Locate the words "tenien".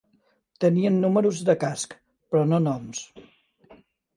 0.63-0.95